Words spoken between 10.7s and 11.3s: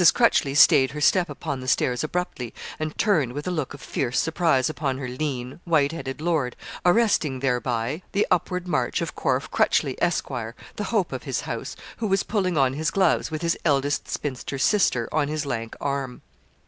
the hope of